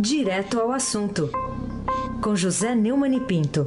Direto 0.00 0.60
ao 0.60 0.70
assunto, 0.70 1.28
com 2.22 2.36
José 2.36 2.72
Neumann 2.72 3.16
e 3.16 3.20
Pinto. 3.20 3.66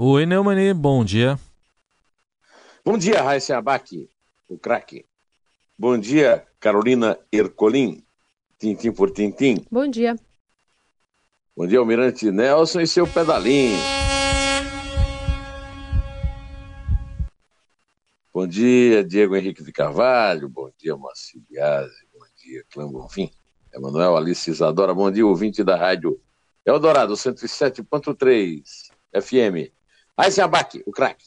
Oi, 0.00 0.26
Neumani, 0.26 0.74
bom 0.74 1.04
dia. 1.04 1.38
Bom 2.84 2.98
dia, 2.98 3.22
Raíssa 3.22 3.56
Abac, 3.56 4.10
o 4.48 4.58
craque. 4.58 5.06
Bom 5.78 5.96
dia, 5.96 6.44
Carolina 6.58 7.16
Ercolim, 7.30 8.02
tintim 8.58 8.90
por 8.90 9.12
tintim. 9.12 9.64
Bom 9.70 9.86
dia. 9.86 10.16
Bom 11.56 11.68
dia, 11.68 11.78
Almirante 11.78 12.32
Nelson 12.32 12.80
e 12.80 12.86
seu 12.86 13.06
pedalinho. 13.06 13.78
Bom 18.36 18.46
dia, 18.46 19.02
Diego 19.02 19.34
Henrique 19.34 19.64
de 19.64 19.72
Carvalho. 19.72 20.46
Bom 20.46 20.70
dia, 20.76 20.94
Moacir 20.94 21.40
Biasi. 21.48 22.06
Bom 22.12 22.26
dia, 22.36 22.62
Clã 22.70 22.86
Bonfim. 22.86 23.30
Emanuel 23.72 24.14
Alice 24.14 24.50
Isadora. 24.50 24.92
Bom 24.92 25.10
dia, 25.10 25.26
ouvinte 25.26 25.64
da 25.64 25.74
rádio 25.74 26.20
Eldorado 26.62 27.14
107.3 27.14 28.60
FM. 29.14 29.72
Se 30.30 30.42
abaque, 30.42 30.82
o 30.84 30.92
craque. 30.92 31.24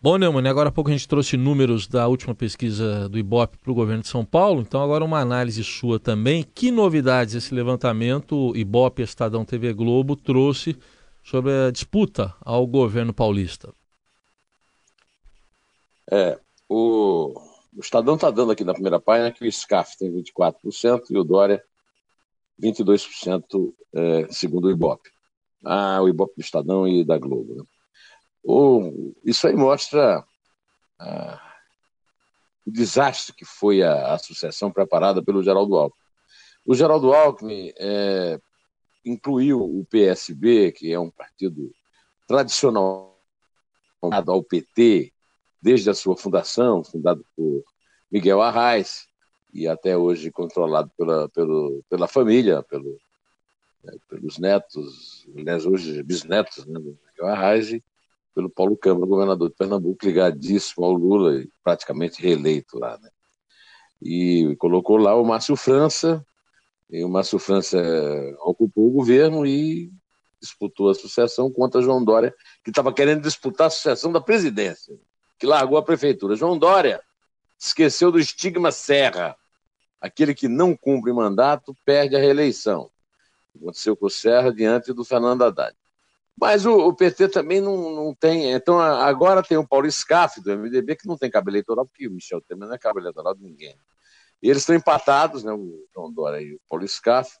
Bom, 0.00 0.16
Neumann, 0.16 0.48
agora 0.48 0.70
há 0.70 0.72
pouco 0.72 0.88
a 0.88 0.94
gente 0.94 1.06
trouxe 1.06 1.36
números 1.36 1.86
da 1.86 2.08
última 2.08 2.34
pesquisa 2.34 3.06
do 3.06 3.18
Ibope 3.18 3.58
para 3.58 3.70
o 3.70 3.74
governo 3.74 4.00
de 4.02 4.08
São 4.08 4.24
Paulo, 4.24 4.62
então 4.62 4.82
agora 4.82 5.04
uma 5.04 5.20
análise 5.20 5.62
sua 5.62 6.00
também. 6.00 6.42
Que 6.42 6.70
novidades 6.70 7.34
esse 7.34 7.54
levantamento 7.54 8.56
Ibope 8.56 9.02
Estadão 9.02 9.44
TV 9.44 9.74
Globo 9.74 10.16
trouxe 10.16 10.74
sobre 11.22 11.52
a 11.52 11.70
disputa 11.70 12.34
ao 12.40 12.66
governo 12.66 13.12
paulista? 13.12 13.74
É, 16.10 16.38
o, 16.68 17.32
o 17.76 17.80
Estadão 17.80 18.14
está 18.14 18.30
dando 18.30 18.52
aqui 18.52 18.64
na 18.64 18.72
primeira 18.72 19.00
página 19.00 19.32
que 19.32 19.46
o 19.46 19.52
SCAF 19.52 19.96
tem 19.98 20.12
24% 20.12 21.02
e 21.10 21.18
o 21.18 21.24
Dória 21.24 21.62
22%, 22.60 23.74
é, 23.94 24.26
segundo 24.30 24.66
o 24.66 24.70
Ibope. 24.70 25.10
Ah, 25.64 26.00
o 26.00 26.08
Ibope 26.08 26.36
do 26.36 26.40
Estadão 26.40 26.88
e 26.88 27.04
da 27.04 27.18
Globo. 27.18 27.54
Né? 27.54 27.64
O, 28.42 29.14
isso 29.24 29.46
aí 29.46 29.54
mostra 29.54 30.24
ah, 30.98 31.54
o 32.66 32.70
desastre 32.70 33.34
que 33.34 33.44
foi 33.44 33.82
a, 33.82 34.14
a, 34.14 34.18
sucessão 34.18 34.70
preparada 34.70 35.22
pelo 35.22 35.42
Geraldo 35.42 35.76
Alckmin. 35.76 36.06
O 36.66 36.74
Geraldo 36.74 37.12
Alckmin 37.12 37.72
é, 37.78 38.40
incluiu 39.04 39.60
o 39.62 39.84
PSB, 39.84 40.72
que 40.72 40.92
é 40.92 40.98
um 40.98 41.10
partido 41.10 41.72
tradicional 42.26 43.20
ao 44.00 44.42
PT, 44.42 45.12
desde 45.66 45.90
a 45.90 45.94
sua 45.94 46.16
fundação, 46.16 46.84
fundado 46.84 47.26
por 47.34 47.64
Miguel 48.08 48.40
Arraes, 48.40 49.08
e 49.52 49.66
até 49.66 49.96
hoje 49.96 50.30
controlado 50.30 50.88
pela, 50.96 51.28
pelo, 51.30 51.82
pela 51.90 52.06
família, 52.06 52.62
pelo, 52.62 52.96
né, 53.82 53.92
pelos 54.08 54.38
netos, 54.38 55.26
aliás, 55.36 55.66
hoje 55.66 56.04
bisnetos 56.04 56.64
né, 56.66 56.78
do 56.78 56.96
Miguel 57.08 57.26
Arraes, 57.26 57.72
e 57.72 57.84
pelo 58.32 58.48
Paulo 58.48 58.76
Câmara, 58.76 59.06
governador 59.06 59.48
de 59.48 59.56
Pernambuco, 59.56 60.06
ligadíssimo 60.06 60.84
ao 60.84 60.92
Lula 60.92 61.40
e 61.40 61.50
praticamente 61.64 62.22
reeleito 62.22 62.78
lá. 62.78 62.96
Né? 62.98 63.10
E 64.00 64.54
colocou 64.60 64.96
lá 64.96 65.16
o 65.16 65.24
Márcio 65.24 65.56
França, 65.56 66.24
e 66.88 67.02
o 67.02 67.08
Márcio 67.08 67.40
França 67.40 67.76
ocupou 68.42 68.86
o 68.86 68.92
governo 68.92 69.44
e 69.44 69.90
disputou 70.40 70.90
a 70.90 70.94
sucessão 70.94 71.50
contra 71.50 71.82
João 71.82 72.04
Dória, 72.04 72.32
que 72.62 72.70
estava 72.70 72.92
querendo 72.92 73.22
disputar 73.22 73.66
a 73.66 73.70
sucessão 73.70 74.12
da 74.12 74.20
presidência 74.20 74.96
que 75.38 75.46
largou 75.46 75.78
a 75.78 75.82
prefeitura. 75.82 76.36
João 76.36 76.58
Dória 76.58 77.00
esqueceu 77.58 78.10
do 78.10 78.18
estigma 78.18 78.70
Serra. 78.70 79.36
Aquele 80.00 80.34
que 80.34 80.48
não 80.48 80.76
cumpre 80.76 81.12
mandato 81.12 81.74
perde 81.84 82.16
a 82.16 82.18
reeleição. 82.18 82.90
Aconteceu 83.54 83.96
com 83.96 84.06
o 84.06 84.10
Serra 84.10 84.52
diante 84.52 84.92
do 84.92 85.04
Fernando 85.04 85.42
Haddad. 85.42 85.74
Mas 86.38 86.66
o, 86.66 86.88
o, 86.88 86.94
PT 86.94 87.28
também 87.28 87.62
não, 87.62 87.94
não 87.94 88.14
tem. 88.14 88.52
Então, 88.52 88.78
agora 88.78 89.42
tem 89.42 89.56
o 89.56 89.66
Paulo 89.66 89.90
Scaff 89.90 90.40
do 90.42 90.56
MDB, 90.56 90.96
que 90.96 91.08
não 91.08 91.16
tem 91.16 91.30
cabo 91.30 91.48
eleitoral, 91.48 91.86
porque 91.86 92.06
o 92.06 92.10
Michel 92.10 92.42
Temer 92.42 92.68
não 92.68 92.74
é 92.74 92.78
cabo 92.78 93.00
eleitoral 93.00 93.34
de 93.34 93.42
ninguém. 93.42 93.74
E 94.42 94.50
eles 94.50 94.62
estão 94.62 94.76
empatados, 94.76 95.42
né, 95.42 95.52
o 95.52 95.86
João 95.94 96.12
Dória 96.12 96.42
e 96.42 96.54
o 96.54 96.60
Paulo 96.68 96.86
Scaff, 96.86 97.38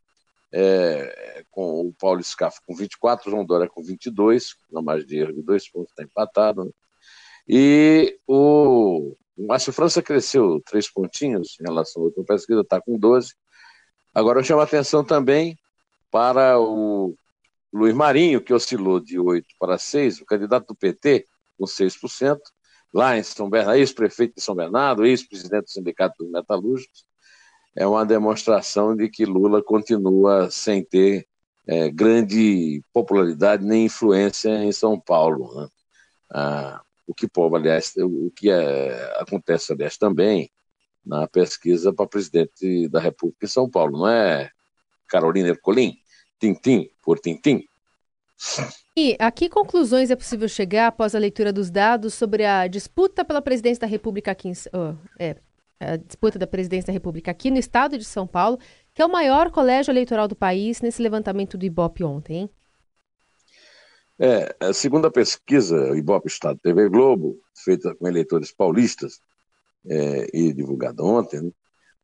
é, 0.50 1.44
com 1.50 1.82
o 1.82 1.92
Paulo 1.92 2.22
Scaff 2.22 2.58
com 2.66 2.74
24, 2.74 3.28
o 3.28 3.30
João 3.30 3.44
Dória 3.44 3.68
com 3.68 3.82
22, 3.82 4.56
não 4.70 4.82
mais 4.82 5.04
de 5.04 5.18
erro 5.18 5.34
de 5.34 5.42
dois 5.42 5.68
pontos, 5.68 5.90
está 5.90 6.02
empatado. 6.02 6.64
Né? 6.64 6.70
E 7.48 8.18
o, 8.26 9.14
o 9.36 9.46
Márcio 9.46 9.72
França 9.72 10.02
cresceu 10.02 10.60
três 10.64 10.90
pontinhos 10.90 11.56
em 11.60 11.64
relação 11.64 12.02
à 12.02 12.04
outra 12.06 12.24
pesquisa, 12.24 12.60
está 12.60 12.80
com 12.80 12.98
12. 12.98 13.34
Agora 14.14 14.40
eu 14.40 14.44
chamo 14.44 14.60
a 14.60 14.64
atenção 14.64 15.04
também 15.04 15.56
para 16.10 16.58
o 16.58 17.14
Luiz 17.72 17.94
Marinho, 17.94 18.40
que 18.40 18.54
oscilou 18.54 18.98
de 18.98 19.18
8 19.18 19.46
para 19.58 19.76
6, 19.78 20.20
o 20.20 20.24
candidato 20.24 20.68
do 20.68 20.74
PT, 20.74 21.26
com 21.58 21.64
6%, 21.64 22.38
lá 22.92 23.18
em 23.18 23.22
São 23.22 23.50
Bernardo, 23.50 23.78
ex-prefeito 23.78 24.36
de 24.36 24.42
São 24.42 24.54
Bernardo, 24.54 25.04
ex-presidente 25.04 25.64
do 25.64 25.70
Sindicato 25.70 26.24
dos 26.24 26.32
Metalúrgicos, 26.32 27.04
é 27.76 27.86
uma 27.86 28.06
demonstração 28.06 28.96
de 28.96 29.08
que 29.08 29.26
Lula 29.26 29.62
continua 29.62 30.50
sem 30.50 30.82
ter 30.82 31.26
é, 31.66 31.90
grande 31.90 32.80
popularidade 32.92 33.64
nem 33.64 33.84
influência 33.84 34.64
em 34.64 34.72
São 34.72 34.98
Paulo. 34.98 35.54
Né? 35.60 35.68
Ah, 36.32 36.82
o 37.06 37.14
que 37.14 37.28
pode, 37.28 37.54
aliás, 37.56 37.94
o 37.96 38.30
que 38.30 38.50
é, 38.50 39.14
acontece, 39.20 39.72
aliás, 39.72 39.96
também 39.96 40.50
na 41.04 41.28
pesquisa 41.28 41.92
para 41.92 42.06
presidente 42.06 42.88
da 42.88 42.98
República 42.98 43.46
em 43.46 43.48
São 43.48 43.70
Paulo, 43.70 43.98
não 43.98 44.08
é, 44.08 44.50
Carolina 45.08 45.48
Ercolim? 45.50 45.96
Tintim 46.40 46.90
por 47.02 47.18
tintim. 47.20 47.64
E 48.96 49.16
a 49.18 49.30
que 49.30 49.48
conclusões 49.48 50.10
é 50.10 50.16
possível 50.16 50.48
chegar 50.48 50.88
após 50.88 51.14
a 51.14 51.18
leitura 51.18 51.52
dos 51.52 51.70
dados 51.70 52.12
sobre 52.14 52.44
a 52.44 52.66
disputa 52.66 53.24
pela 53.24 53.40
presidência 53.40 53.80
da 53.80 53.86
República 53.86 54.32
aqui 54.32 54.48
em, 54.48 54.52
oh, 54.72 54.94
é, 55.18 55.36
a 55.78 55.96
disputa 55.96 56.38
da 56.38 56.46
presidência 56.46 56.88
da 56.88 56.92
República 56.92 57.30
aqui 57.30 57.50
no 57.50 57.58
estado 57.58 57.96
de 57.96 58.04
São 58.04 58.26
Paulo, 58.26 58.58
que 58.92 59.00
é 59.00 59.06
o 59.06 59.12
maior 59.12 59.50
colégio 59.50 59.92
eleitoral 59.92 60.26
do 60.26 60.36
país 60.36 60.80
nesse 60.80 61.00
levantamento 61.00 61.56
do 61.56 61.64
Ibope 61.64 62.04
ontem, 62.04 62.36
hein? 62.36 62.50
É, 64.18 64.56
a 64.60 64.72
segunda 64.72 65.10
pesquisa, 65.10 65.96
Ibope 65.96 66.28
Estado 66.28 66.58
TV 66.62 66.88
Globo, 66.88 67.38
feita 67.54 67.94
com 67.94 68.08
eleitores 68.08 68.50
paulistas 68.50 69.20
é, 69.86 70.26
e 70.32 70.52
divulgada 70.54 71.02
ontem, 71.02 71.42
né, 71.42 71.50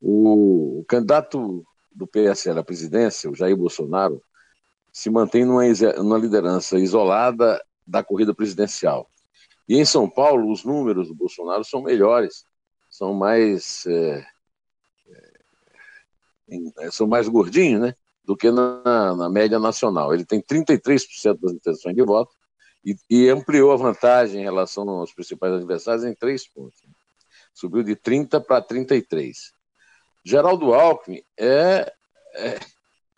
o, 0.00 0.80
o, 0.80 0.84
candidato 0.84 1.64
do 1.90 2.06
PSL 2.06 2.58
à 2.58 2.64
presidência, 2.64 3.30
o 3.30 3.34
Jair 3.34 3.56
Bolsonaro, 3.56 4.22
se 4.92 5.08
mantém 5.08 5.44
numa, 5.44 5.62
numa 5.96 6.18
liderança 6.18 6.78
isolada 6.78 7.62
da 7.86 8.04
corrida 8.04 8.34
presidencial. 8.34 9.08
E 9.66 9.78
em 9.78 9.84
São 9.84 10.10
Paulo, 10.10 10.50
os 10.50 10.64
números 10.64 11.08
do 11.08 11.14
Bolsonaro 11.14 11.64
são 11.64 11.82
melhores, 11.82 12.44
são 12.90 13.14
mais. 13.14 13.86
É, 13.86 14.26
é, 16.78 16.90
são 16.90 17.06
mais 17.06 17.28
gordinhos, 17.28 17.80
né? 17.80 17.94
Do 18.24 18.36
que 18.36 18.50
na, 18.50 19.14
na 19.16 19.28
média 19.28 19.58
nacional. 19.58 20.14
Ele 20.14 20.24
tem 20.24 20.40
33% 20.40 21.38
das 21.40 21.52
intenções 21.52 21.94
de 21.94 22.02
voto 22.02 22.32
e, 22.84 22.96
e, 23.08 23.28
ampliou 23.28 23.72
a 23.72 23.76
vantagem 23.76 24.40
em 24.40 24.44
relação 24.44 24.88
aos 24.88 25.12
principais 25.12 25.52
adversários 25.52 26.04
em 26.04 26.14
três 26.14 26.48
pontos. 26.48 26.80
Subiu 27.52 27.82
de 27.82 27.96
30 27.96 28.40
para 28.40 28.62
33. 28.62 29.52
Geraldo 30.24 30.72
Alckmin 30.72 31.22
é, 31.36 31.92
é, 32.34 32.58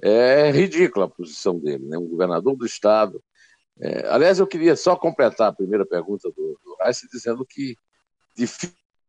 é 0.01 0.51
ridícula 0.51 1.07
a 1.07 1.11
posição 1.11 1.59
dele, 1.59 1.85
né? 1.87 1.99
um 1.99 2.09
governador 2.09 2.57
do 2.57 2.67
Estado. 2.67 3.23
É, 3.79 4.09
aliás, 4.09 4.39
eu 4.39 4.47
queria 4.47 4.77
só 4.77 4.97
completar 4.97 5.49
a 5.49 5.55
primeira 5.55 5.85
pergunta 5.85 6.31
do, 6.31 6.59
do 6.65 6.77
Reis 6.81 7.07
dizendo 7.13 7.45
que 7.45 7.77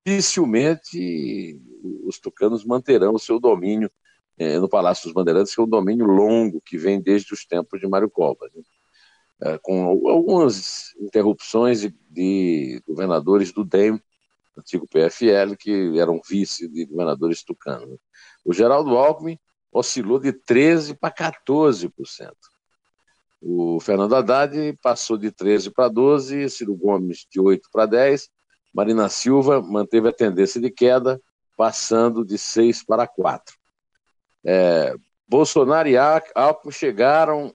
dificilmente 0.05 1.59
os 2.03 2.19
tucanos 2.19 2.65
manterão 2.65 3.13
o 3.13 3.19
seu 3.19 3.39
domínio 3.39 3.89
é, 4.37 4.59
no 4.59 4.67
Palácio 4.69 5.05
dos 5.05 5.13
Bandeirantes, 5.13 5.53
que 5.53 5.61
é 5.61 5.63
um 5.63 5.69
domínio 5.69 6.05
longo 6.05 6.61
que 6.61 6.77
vem 6.77 7.01
desde 7.01 7.33
os 7.33 7.45
tempos 7.45 7.79
de 7.79 7.87
Mário 7.87 8.09
Covas, 8.09 8.51
né? 8.53 8.61
é, 9.41 9.57
com 9.57 9.85
algumas 10.07 10.93
interrupções 10.99 11.81
de, 11.81 11.95
de, 12.09 12.81
governadores 12.87 13.51
do 13.51 13.63
DEM, 13.63 14.01
antigo 14.57 14.87
PFL, 14.87 15.55
que 15.59 15.99
eram 15.99 16.21
vice 16.27 16.67
de 16.67 16.85
governadores 16.85 17.43
tucanos. 17.43 17.89
Né? 17.89 17.97
O 18.43 18.53
Geraldo 18.53 18.97
Alckmin 18.97 19.37
oscilou 19.71 20.19
de 20.19 20.31
13% 20.31 20.97
para 20.97 21.13
14%. 21.13 21.91
O 23.41 23.79
Fernando 23.79 24.15
Haddad 24.15 24.55
passou 24.81 25.17
de 25.17 25.29
13 25.29 25.69
para 25.71 25.89
12, 25.89 26.49
Ciro 26.49 26.75
Gomes 26.75 27.27
de 27.29 27.39
8 27.39 27.69
para 27.71 27.85
10, 27.85 28.29
Marina 28.73 29.07
Silva 29.07 29.61
manteve 29.61 30.09
a 30.09 30.13
tendência 30.13 30.59
de 30.59 30.71
queda, 30.71 31.21
passando 31.55 32.25
de 32.25 32.37
6 32.37 32.83
para 32.83 33.05
4. 33.05 33.55
É, 34.45 34.95
Bolsonaro 35.27 35.89
e 35.89 35.97
Alckmin 35.97 36.71
chegaram 36.71 37.53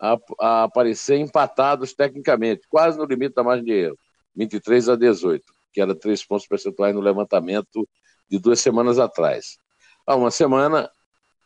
a, 0.00 0.18
a, 0.40 0.62
aparecer 0.64 1.18
empatados 1.18 1.92
tecnicamente, 1.92 2.66
quase 2.68 2.96
no 2.96 3.04
limite 3.04 3.34
da 3.34 3.42
margem 3.42 3.64
de 3.64 3.72
erro, 3.72 3.98
23 4.34 4.88
a 4.88 4.96
18, 4.96 5.44
que 5.72 5.80
era 5.80 5.94
três 5.94 6.24
pontos 6.24 6.46
percentuais 6.46 6.94
no 6.94 7.00
levantamento 7.00 7.86
de 8.28 8.38
duas 8.38 8.58
semanas 8.60 8.98
atrás. 8.98 9.58
Há 10.06 10.16
uma 10.16 10.30
semana, 10.30 10.90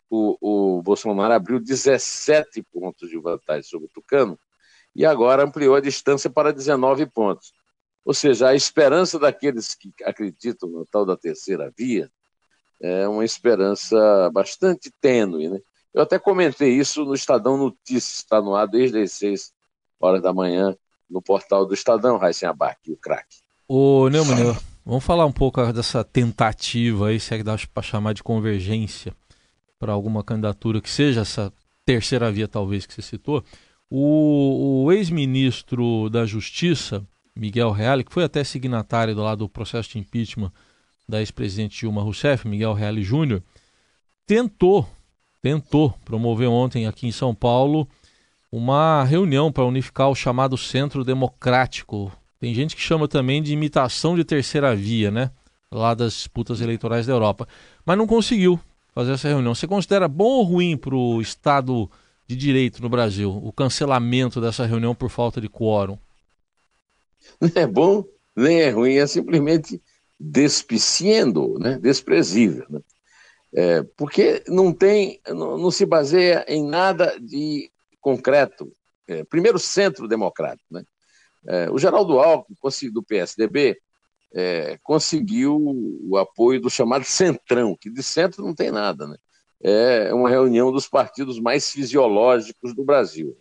o, 0.08 0.78
o 0.78 0.82
Bolsonaro 0.82 1.34
abriu 1.34 1.58
17 1.58 2.62
pontos 2.72 3.10
de 3.10 3.18
vantagem 3.18 3.64
sobre 3.64 3.86
o 3.86 3.90
Tucano 3.90 4.38
e 4.94 5.04
agora 5.04 5.44
ampliou 5.44 5.74
a 5.74 5.80
distância 5.80 6.30
para 6.30 6.52
19 6.52 7.06
pontos. 7.06 7.52
Ou 8.04 8.14
seja, 8.14 8.48
a 8.48 8.54
esperança 8.54 9.18
daqueles 9.18 9.74
que 9.74 9.92
acreditam 10.04 10.68
no 10.68 10.86
tal 10.86 11.04
da 11.04 11.16
terceira 11.16 11.72
via 11.76 12.10
é 12.80 13.08
uma 13.08 13.24
esperança 13.24 14.30
bastante 14.32 14.90
tênue. 15.00 15.48
Né? 15.48 15.58
Eu 15.92 16.02
até 16.02 16.18
comentei 16.18 16.70
isso 16.70 17.04
no 17.04 17.14
Estadão 17.14 17.56
Notícias, 17.56 18.16
está 18.16 18.40
no 18.40 18.54
ar 18.54 18.68
desde 18.68 18.98
as 19.00 19.12
6 19.12 19.52
horas 20.00 20.22
da 20.22 20.32
manhã, 20.32 20.76
no 21.10 21.20
portal 21.20 21.66
do 21.66 21.74
Estadão, 21.74 22.18
Raíssen 22.18 22.48
Abac, 22.48 22.78
o 22.90 22.96
craque. 22.96 23.38
Ô, 23.66 24.08
Neumann, 24.08 24.56
vamos 24.84 25.04
falar 25.04 25.26
um 25.26 25.32
pouco 25.32 25.60
dessa 25.72 26.04
tentativa 26.04 27.08
aí, 27.08 27.18
se 27.18 27.34
é 27.34 27.38
que 27.38 27.42
dá 27.42 27.56
para 27.72 27.82
chamar 27.82 28.14
de 28.14 28.22
convergência 28.22 29.14
para 29.78 29.92
alguma 29.92 30.24
candidatura 30.24 30.80
que 30.80 30.90
seja 30.90 31.22
essa 31.22 31.52
terceira 31.84 32.30
via, 32.30 32.48
talvez, 32.48 32.86
que 32.86 32.94
você 32.94 33.02
citou. 33.02 33.42
O, 33.90 34.84
o 34.84 34.92
ex-ministro 34.92 36.10
da 36.10 36.26
Justiça, 36.26 37.06
Miguel 37.34 37.70
Reale, 37.70 38.04
que 38.04 38.12
foi 38.12 38.24
até 38.24 38.44
signatário 38.44 39.14
do 39.14 39.22
lado 39.22 39.38
do 39.38 39.48
processo 39.48 39.90
de 39.90 39.98
impeachment 39.98 40.52
da 41.08 41.20
ex-presidente 41.20 41.78
Dilma 41.78 42.02
Rousseff, 42.02 42.46
Miguel 42.46 42.74
Reale 42.74 43.02
Júnior, 43.02 43.42
tentou, 44.26 44.86
tentou 45.40 45.90
promover 46.04 46.48
ontem 46.48 46.86
aqui 46.86 47.06
em 47.06 47.12
São 47.12 47.34
Paulo 47.34 47.88
uma 48.52 49.04
reunião 49.04 49.50
para 49.50 49.64
unificar 49.64 50.10
o 50.10 50.14
chamado 50.14 50.56
Centro 50.56 51.04
Democrático. 51.04 52.12
Tem 52.38 52.54
gente 52.54 52.76
que 52.76 52.82
chama 52.82 53.08
também 53.08 53.42
de 53.42 53.52
imitação 53.52 54.16
de 54.16 54.24
terceira 54.24 54.74
via, 54.76 55.10
né? 55.10 55.30
Lá 55.70 55.94
das 55.94 56.12
disputas 56.14 56.60
eleitorais 56.60 57.06
da 57.06 57.12
Europa. 57.12 57.46
Mas 57.84 57.98
não 57.98 58.06
conseguiu 58.06 58.58
fazer 58.94 59.12
essa 59.12 59.28
reunião. 59.28 59.54
Você 59.54 59.66
considera 59.66 60.08
bom 60.08 60.24
ou 60.24 60.42
ruim 60.44 60.76
para 60.76 60.94
o 60.94 61.20
Estado 61.20 61.90
de 62.26 62.36
Direito 62.36 62.82
no 62.82 62.88
Brasil 62.88 63.30
o 63.30 63.52
cancelamento 63.52 64.40
dessa 64.40 64.66
reunião 64.66 64.94
por 64.94 65.10
falta 65.10 65.40
de 65.40 65.48
quórum? 65.48 65.98
Não 67.40 67.50
é 67.54 67.66
bom, 67.66 68.04
nem 68.36 68.60
é 68.60 68.70
ruim, 68.70 68.94
é 68.94 69.06
simplesmente 69.06 69.80
despiciendo, 70.18 71.58
né? 71.58 71.78
desprezível. 71.78 72.66
Né? 72.68 72.80
É, 73.54 73.82
porque 73.96 74.42
não 74.48 74.72
tem, 74.72 75.20
não, 75.28 75.56
não, 75.56 75.70
se 75.70 75.86
baseia 75.86 76.44
em 76.48 76.66
nada 76.66 77.18
de 77.20 77.70
concreto. 78.00 78.72
É, 79.06 79.24
primeiro, 79.24 79.58
centro 79.58 80.08
democrático. 80.08 80.66
Né? 80.70 80.84
É, 81.46 81.70
o 81.70 81.78
Geraldo 81.78 82.18
Alckmin, 82.18 82.56
do 82.92 83.02
PSDB, 83.02 83.78
é, 84.34 84.78
conseguiu 84.82 85.58
o 86.02 86.16
apoio 86.18 86.60
do 86.60 86.68
chamado 86.68 87.04
Centrão, 87.04 87.76
que 87.80 87.90
de 87.90 88.02
centro 88.02 88.44
não 88.44 88.54
tem 88.54 88.70
nada. 88.70 89.06
Né? 89.06 89.16
É 89.62 90.14
uma 90.14 90.28
reunião 90.28 90.70
dos 90.70 90.86
partidos 90.86 91.40
mais 91.40 91.70
fisiológicos 91.70 92.74
do 92.74 92.84
Brasil. 92.84 93.36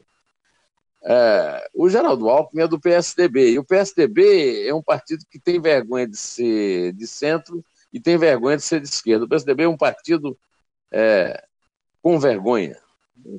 É, 1.03 1.69
o 1.73 1.87
Geraldo 1.89 2.29
Alckmin 2.29 2.63
é 2.63 2.67
do 2.67 2.79
PSDB, 2.79 3.51
e 3.51 3.59
o 3.59 3.63
PSDB 3.63 4.67
é 4.67 4.73
um 4.73 4.81
partido 4.81 5.23
que 5.29 5.39
tem 5.39 5.59
vergonha 5.59 6.07
de 6.07 6.17
ser 6.17 6.93
de 6.93 7.07
centro 7.07 7.63
e 7.93 7.99
tem 7.99 8.17
vergonha 8.17 8.57
de 8.57 8.63
ser 8.63 8.81
de 8.81 8.87
esquerda. 8.87 9.25
O 9.25 9.29
PSDB 9.29 9.63
é 9.63 9.69
um 9.69 9.77
partido 9.77 10.37
é, 10.91 11.43
com 12.01 12.19
vergonha, 12.19 12.77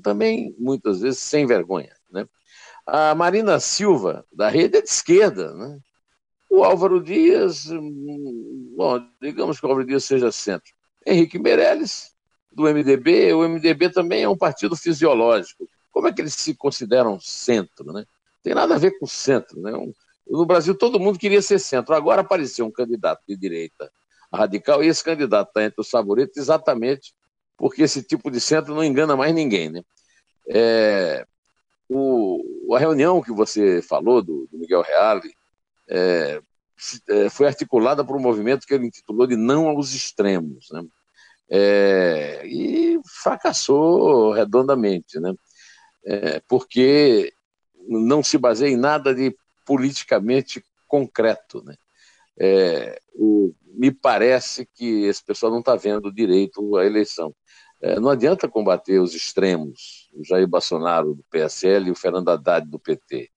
também 0.03 0.55
muitas 0.59 1.01
vezes 1.01 1.21
sem 1.21 1.47
vergonha. 1.47 1.95
Né? 2.11 2.27
A 2.87 3.15
Marina 3.15 3.61
Silva, 3.61 4.25
da 4.33 4.49
rede, 4.49 4.79
é 4.79 4.83
de 4.83 4.89
esquerda. 4.89 5.55
Né? 5.55 5.79
O 6.51 6.65
Álvaro 6.65 7.03
Dias, 7.03 7.71
hum, 7.71 8.75
bom, 8.77 9.01
digamos 9.21 9.61
que 9.61 9.67
o 9.67 9.69
Álvaro 9.69 9.87
Dias 9.87 10.05
seja 10.05 10.33
centro. 10.33 10.73
Henrique 11.07 11.39
Meirelles, 11.39 12.15
do 12.51 12.65
MDB, 12.65 13.33
o 13.35 13.47
MDB 13.49 13.91
também 13.91 14.23
é 14.23 14.29
um 14.29 14.37
partido 14.37 14.75
fisiológico. 14.75 15.69
Como 15.99 16.07
é 16.07 16.13
que 16.13 16.21
eles 16.21 16.35
se 16.35 16.55
consideram 16.55 17.19
centro? 17.19 17.93
Né? 17.93 18.05
Tem 18.41 18.55
nada 18.55 18.77
a 18.77 18.79
ver 18.79 18.97
com 19.01 19.05
centro. 19.05 19.61
Né? 19.61 19.73
No 20.29 20.47
Brasil, 20.47 20.73
todo 20.73 21.01
mundo 21.01 21.19
queria 21.19 21.43
ser 21.43 21.59
centro. 21.59 21.93
Agora 21.93 22.21
apareceu 22.21 22.65
um 22.65 22.71
candidato 22.71 23.21
de 23.27 23.37
direita 23.37 23.91
radical, 24.33 24.81
e 24.81 24.87
esse 24.87 25.03
candidato 25.03 25.49
está 25.49 25.65
entre 25.65 25.81
os 25.81 25.91
favoritos 25.91 26.37
exatamente 26.37 27.13
porque 27.57 27.83
esse 27.83 28.01
tipo 28.01 28.31
de 28.31 28.41
centro 28.41 28.77
não 28.77 28.85
engana 28.85 29.17
mais 29.17 29.35
ninguém. 29.35 29.71
Né? 29.71 29.83
É, 30.49 31.27
o, 31.89 32.73
a 32.77 32.79
reunião 32.79 33.21
que 33.21 33.33
você 33.33 33.83
falou 33.83 34.23
do, 34.23 34.47
do 34.53 34.57
Miguel 34.57 34.83
Reale 34.83 35.35
é, 35.89 36.41
é, 37.09 37.29
foi 37.29 37.49
articulada 37.49 38.05
por 38.05 38.15
um 38.15 38.23
movimento 38.23 38.69
que 38.69 38.73
ele 38.73 38.87
intitulou 38.87 39.27
de 39.27 39.35
Não 39.35 39.67
aos 39.67 39.93
Extremos. 39.93 40.69
Né? 40.71 40.85
É, 41.51 42.47
e 42.47 43.01
fracassou 43.05 44.31
redondamente, 44.31 45.19
né? 45.19 45.35
É, 46.05 46.41
porque 46.49 47.33
não 47.89 48.23
se 48.23 48.39
baseia 48.39 48.71
em 48.71 48.77
nada 48.77 49.15
de 49.15 49.37
politicamente 49.65 50.65
concreto. 50.87 51.63
Né? 51.65 51.75
É, 52.39 53.01
o, 53.15 53.55
me 53.75 53.91
parece 53.91 54.67
que 54.75 55.05
esse 55.05 55.25
pessoal 55.25 55.53
não 55.53 55.61
está 55.61 55.77
vendo 55.77 56.13
direito 56.13 56.77
a 56.77 56.85
eleição. 56.85 57.35
É, 57.81 58.01
não 58.01 58.11
adianta 58.11 58.49
combater 58.49 58.99
os 58.99 59.15
extremos, 59.15 60.11
o 60.13 60.25
Jair 60.25 60.49
Bolsonaro 60.49 61.15
do 61.15 61.25
PSL 61.31 61.89
e 61.89 61.91
o 61.93 61.97
Fernando 61.97 62.29
Haddad 62.29 62.69
do 62.69 62.79
PT. 62.79 63.31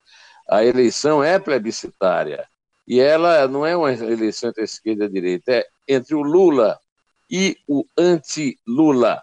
A 0.49 0.65
eleição 0.65 1.23
é 1.23 1.37
plebiscitária 1.37 2.47
e 2.87 2.99
ela 2.99 3.47
não 3.47 3.65
é 3.65 3.75
uma 3.77 3.91
eleição 3.93 4.49
entre 4.49 4.61
a 4.61 4.65
esquerda 4.65 5.03
e 5.03 5.07
a 5.07 5.09
direita, 5.09 5.51
é 5.51 5.67
entre 5.87 6.15
o 6.15 6.21
Lula 6.21 6.79
e 7.29 7.55
o 7.67 7.85
anti-Lula. 7.97 9.21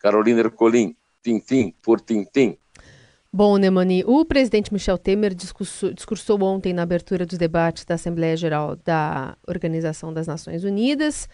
Carolina 0.00 0.40
Ercolim, 0.40 0.96
tintim 1.22 1.74
por 1.82 2.00
tintim. 2.00 2.56
Bom, 3.32 3.56
Nemani, 3.56 4.02
o 4.06 4.24
presidente 4.24 4.72
Michel 4.72 4.98
Temer 4.98 5.32
discursou, 5.34 5.92
discursou 5.92 6.42
ontem 6.42 6.72
na 6.72 6.82
abertura 6.82 7.24
dos 7.24 7.38
debates 7.38 7.84
da 7.84 7.94
Assembleia 7.94 8.36
Geral 8.36 8.74
da 8.76 9.36
Organização 9.46 10.12
das 10.12 10.26
Nações 10.26 10.64
Unidas. 10.64 11.28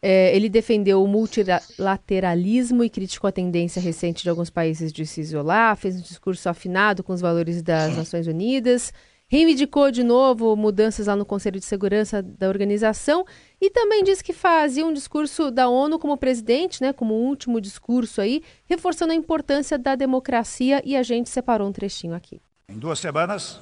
É, 0.00 0.34
ele 0.34 0.48
defendeu 0.48 1.02
o 1.02 1.08
multilateralismo 1.08 2.82
e 2.82 2.90
criticou 2.90 3.28
a 3.28 3.32
tendência 3.32 3.80
recente 3.80 4.22
de 4.22 4.30
alguns 4.30 4.50
países 4.50 4.92
de 4.92 5.04
se 5.04 5.20
isolar, 5.20 5.76
fez 5.76 5.96
um 5.96 6.02
discurso 6.02 6.48
afinado 6.48 7.02
com 7.02 7.12
os 7.12 7.20
valores 7.20 7.62
das 7.62 7.96
Nações 7.96 8.26
Unidas 8.26 8.92
reivindicou 9.28 9.90
de 9.90 10.02
novo 10.02 10.54
mudanças 10.56 11.06
lá 11.06 11.16
no 11.16 11.24
Conselho 11.24 11.58
de 11.58 11.64
Segurança 11.64 12.22
da 12.22 12.48
organização 12.48 13.24
e 13.60 13.70
também 13.70 14.04
disse 14.04 14.22
que 14.22 14.32
fazia 14.32 14.84
um 14.84 14.92
discurso 14.92 15.50
da 15.50 15.68
ONU 15.68 15.98
como 15.98 16.16
presidente, 16.16 16.82
né, 16.82 16.92
como 16.92 17.14
último 17.14 17.60
discurso 17.60 18.20
aí, 18.20 18.42
reforçando 18.66 19.12
a 19.12 19.16
importância 19.16 19.78
da 19.78 19.94
democracia 19.94 20.82
e 20.84 20.96
a 20.96 21.02
gente 21.02 21.30
separou 21.30 21.68
um 21.68 21.72
trechinho 21.72 22.14
aqui. 22.14 22.40
Em 22.68 22.78
duas 22.78 22.98
semanas, 22.98 23.60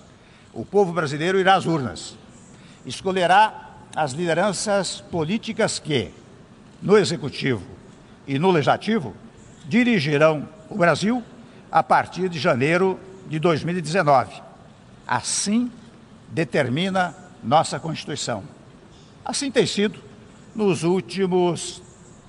o 0.52 0.64
povo 0.64 0.92
brasileiro 0.92 1.38
irá 1.38 1.54
às 1.54 1.66
urnas. 1.66 2.16
Escolherá 2.84 3.78
as 3.94 4.12
lideranças 4.12 5.00
políticas 5.00 5.78
que, 5.78 6.10
no 6.80 6.98
executivo 6.98 7.62
e 8.26 8.38
no 8.38 8.50
legislativo, 8.50 9.14
dirigirão 9.66 10.48
o 10.68 10.76
Brasil 10.76 11.22
a 11.70 11.82
partir 11.82 12.28
de 12.28 12.38
janeiro 12.38 12.98
de 13.28 13.38
2019 13.38 14.51
Assim 15.06 15.70
determina 16.28 17.14
nossa 17.42 17.78
Constituição. 17.78 18.44
Assim 19.24 19.50
tem 19.50 19.66
sido 19.66 20.00
nos 20.54 20.82
últimos 20.84 21.82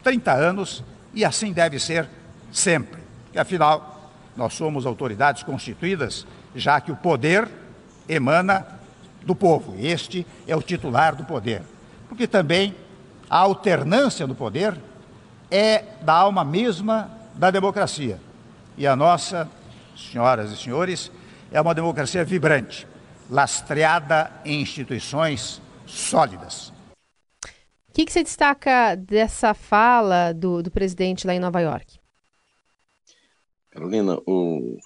30 0.04 0.32
anos 0.32 0.84
e 1.14 1.24
assim 1.24 1.52
deve 1.52 1.80
ser 1.80 2.08
sempre. 2.52 3.02
Que 3.32 3.40
afinal, 3.40 4.12
nós 4.36 4.54
somos 4.54 4.86
autoridades 4.86 5.44
constituídas, 5.44 6.26
já 6.56 6.80
que 6.82 6.92
o 6.92 6.96
poder 6.96 7.50
emana 8.08 8.66
do 9.24 9.36
povo. 9.36 9.76
Este 9.80 10.26
é 10.48 10.56
o 10.56 10.62
titular 10.62 11.16
do 11.16 11.24
poder. 11.24 11.62
Porque 12.08 12.28
também 12.28 12.76
a 13.30 13.38
alternância 13.38 14.28
do 14.28 14.36
poder 14.36 14.78
é 15.50 15.84
da 16.02 16.14
alma 16.14 16.44
mesma 16.44 17.10
da 17.36 17.50
democracia. 17.50 18.20
E 18.78 18.86
a 18.86 18.96
nossa, 18.96 19.50
senhoras 19.96 20.52
e 20.52 20.58
senhores, 20.58 21.12
é 21.54 21.62
uma 21.62 21.76
democracia 21.76 22.26
vibrante, 22.26 22.88
lastreada 23.30 24.32
em 24.44 24.60
instituições 24.60 25.62
sólidas. 25.86 26.74
O 27.88 27.94
que, 27.94 28.06
que, 28.06 28.12
você 28.12 28.24
destaca 28.24 28.96
dessa 28.96 29.54
fala 29.54 30.34
do, 30.34 30.64
do 30.64 30.72
presidente 30.72 31.28
lá 31.28 31.36
em 31.36 31.40
Nova 31.40 31.62
York? 31.62 32.00
Carolina, 33.70 34.18
o, 34.26 34.80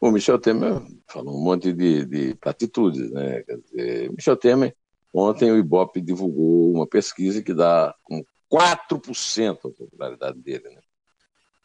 o 0.00 0.10
Michel 0.10 0.38
Temer 0.38 0.80
falou 1.06 1.38
um 1.38 1.44
monte 1.44 1.70
de, 1.70 2.06
de 2.06 2.34
platitudes, 2.36 3.10
né? 3.10 3.42
Quer 3.42 3.58
dizer, 3.58 4.10
Michel 4.12 4.38
Temer, 4.38 4.74
ontem 5.12 5.52
o 5.52 5.58
Ibope 5.58 6.00
divulgou 6.00 6.72
uma 6.72 6.86
pesquisa 6.86 7.42
que 7.42 7.52
dá 7.52 7.94
com 8.02 8.24
4% 8.50 9.58
a 9.58 9.70
popularidade 9.70 10.38
dele, 10.38 10.70
né? 10.70 10.80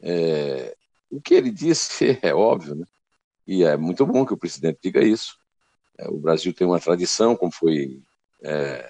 É, 0.02 0.76
o 1.10 1.22
que 1.22 1.36
ele 1.36 1.52
disse 1.52 2.20
é 2.22 2.36
óbvio, 2.36 2.76
né? 2.76 2.86
E 3.48 3.64
é 3.64 3.76
muito 3.76 4.06
bom 4.06 4.26
que 4.26 4.34
o 4.34 4.38
presidente 4.38 4.80
diga 4.84 5.04
isso. 5.04 5.36
É, 5.98 6.08
o 6.10 6.18
Brasil 6.18 6.54
tem 6.54 6.66
uma 6.66 6.80
tradição, 6.80 7.36
como 7.36 7.52
foi 7.52 8.02
é, 8.44 8.90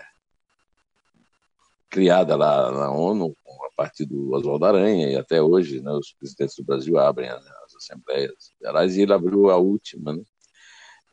criada 1.89 2.35
lá 2.35 2.71
na 2.71 2.91
ONU 2.91 3.35
a 3.65 3.75
partir 3.75 4.05
do 4.05 4.31
Oswaldo 4.33 4.65
Aranha 4.65 5.09
e 5.09 5.17
até 5.17 5.41
hoje, 5.41 5.81
né, 5.81 5.91
os 5.91 6.13
presidentes 6.13 6.55
do 6.55 6.63
Brasil 6.63 6.97
abrem 6.97 7.29
as, 7.29 7.45
as 7.45 7.75
assembleias 7.75 8.53
gerais 8.61 8.95
e 8.95 9.01
ele 9.01 9.13
abriu 9.13 9.49
a 9.49 9.57
última, 9.57 10.13
né? 10.13 10.23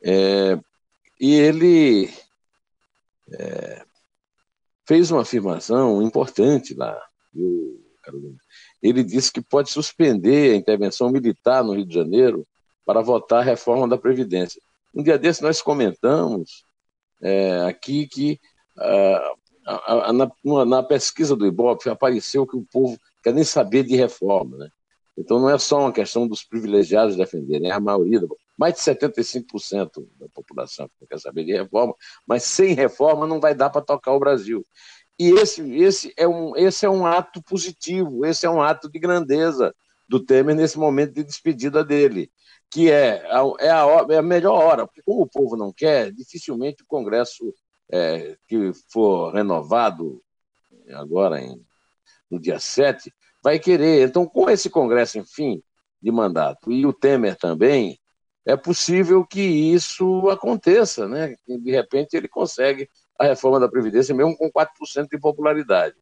É, 0.01 0.57
e 1.19 1.35
ele 1.35 2.09
é, 3.33 3.83
fez 4.87 5.11
uma 5.11 5.21
afirmação 5.21 6.01
importante 6.01 6.73
lá, 6.73 6.97
viu, 7.33 7.83
Carolina? 8.01 8.37
Ele 8.81 9.03
disse 9.03 9.31
que 9.31 9.41
pode 9.41 9.69
suspender 9.69 10.53
a 10.53 10.55
intervenção 10.55 11.11
militar 11.11 11.63
no 11.63 11.73
Rio 11.73 11.85
de 11.85 11.93
Janeiro 11.93 12.47
para 12.89 13.03
votar 13.03 13.41
a 13.41 13.43
reforma 13.43 13.87
da 13.87 13.99
Previdência. 13.99 14.59
Um 14.95 15.03
dia 15.03 15.15
desse 15.15 15.43
nós 15.43 15.61
comentamos 15.61 16.65
é, 17.21 17.61
aqui 17.67 18.07
que 18.07 18.39
ah, 18.79 19.33
a, 19.63 20.09
a, 20.09 20.13
na, 20.13 20.31
na, 20.65 20.81
pesquisa 20.81 21.35
do 21.35 21.45
Ibope 21.45 21.87
apareceu 21.87 22.47
que 22.47 22.57
o 22.57 22.65
povo 22.65 22.99
quer 23.21 23.31
nem 23.31 23.43
saber 23.43 23.83
de 23.83 23.95
reforma. 23.95 24.57
Né? 24.57 24.69
Então 25.15 25.39
não 25.39 25.51
é 25.51 25.59
só 25.59 25.81
uma 25.81 25.93
questão 25.93 26.27
dos 26.27 26.43
privilegiados 26.43 27.15
defenderem, 27.15 27.69
é 27.69 27.73
a 27.73 27.79
maioria, 27.79 28.21
mais 28.57 28.73
de 28.73 28.79
75% 28.79 30.07
da 30.19 30.27
população 30.33 30.89
que 30.99 31.05
quer 31.05 31.19
saber 31.19 31.43
de 31.43 31.51
reforma, 31.51 31.93
mas 32.25 32.41
sem 32.41 32.73
reforma 32.73 33.27
não 33.27 33.39
vai 33.39 33.53
dar 33.53 33.69
para 33.69 33.83
tocar 33.83 34.13
o 34.13 34.19
Brasil. 34.19 34.65
E 35.19 35.29
esse, 35.29 35.61
esse, 35.75 36.11
é 36.17 36.27
um, 36.27 36.57
esse 36.57 36.87
é 36.87 36.89
um 36.89 37.05
ato 37.05 37.39
positivo, 37.43 38.25
esse 38.25 38.47
é 38.47 38.49
um 38.49 38.63
ato 38.63 38.89
de 38.89 38.97
grandeza 38.97 39.75
do 40.07 40.19
Temer 40.19 40.55
nesse 40.55 40.79
momento 40.79 41.13
de 41.13 41.23
despedida 41.23 41.85
dele, 41.85 42.31
que 42.71 42.91
é 42.91 43.25
a, 43.25 43.41
é 43.59 43.69
a, 43.69 44.05
é 44.09 44.17
a 44.17 44.21
melhor 44.21 44.53
hora, 44.53 44.85
porque 44.85 45.01
como 45.01 45.21
o 45.21 45.27
povo 45.27 45.55
não 45.55 45.73
quer, 45.73 46.11
dificilmente 46.11 46.83
o 46.83 46.87
Congresso 46.87 47.53
é, 47.91 48.37
que 48.47 48.71
for 48.91 49.33
renovado 49.33 50.21
agora 50.93 51.41
em, 51.41 51.59
no 52.29 52.39
dia 52.39 52.59
7, 52.59 53.11
vai 53.43 53.59
querer. 53.59 54.07
Então, 54.07 54.25
com 54.25 54.49
esse 54.49 54.69
Congresso, 54.69 55.17
enfim, 55.17 55.63
de 56.01 56.11
mandato, 56.11 56.71
e 56.71 56.85
o 56.85 56.93
Temer 56.93 57.35
também, 57.35 57.99
é 58.45 58.55
possível 58.55 59.25
que 59.25 59.41
isso 59.41 60.29
aconteça, 60.29 61.07
né? 61.07 61.35
De 61.47 61.71
repente 61.71 62.15
ele 62.15 62.27
consegue 62.27 62.89
a 63.17 63.25
reforma 63.25 63.59
da 63.59 63.69
Previdência, 63.69 64.15
mesmo 64.15 64.37
com 64.37 64.49
4% 64.49 65.07
de 65.11 65.19
popularidade. 65.19 65.95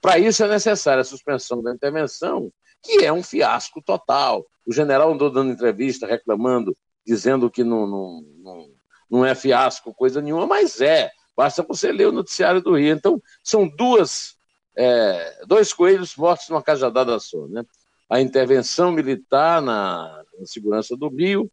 Para 0.00 0.18
isso 0.18 0.44
é 0.44 0.48
necessária 0.48 1.00
a 1.00 1.04
suspensão 1.04 1.62
da 1.62 1.72
intervenção, 1.72 2.52
que 2.82 3.04
é 3.04 3.12
um 3.12 3.22
fiasco 3.22 3.82
total. 3.82 4.46
O 4.66 4.72
general 4.72 5.12
andou 5.12 5.30
dando 5.30 5.52
entrevista 5.52 6.06
reclamando, 6.06 6.76
dizendo 7.04 7.50
que 7.50 7.64
não, 7.64 7.86
não, 7.86 8.22
não, 8.38 8.70
não 9.10 9.26
é 9.26 9.34
fiasco 9.34 9.94
coisa 9.94 10.20
nenhuma, 10.20 10.46
mas 10.46 10.80
é. 10.80 11.10
Basta 11.36 11.62
você 11.62 11.92
ler 11.92 12.08
o 12.08 12.12
noticiário 12.12 12.62
do 12.62 12.76
Rio. 12.76 12.94
Então, 12.94 13.22
são 13.42 13.68
duas, 13.68 14.36
é, 14.74 15.44
dois 15.46 15.72
coelhos 15.72 16.16
mortos 16.16 16.48
numa 16.48 16.62
cajadada 16.62 17.18
só. 17.18 17.46
Né? 17.46 17.62
A 18.08 18.20
intervenção 18.20 18.90
militar 18.90 19.60
na, 19.60 20.24
na 20.38 20.46
segurança 20.46 20.96
do 20.96 21.08
Rio 21.08 21.50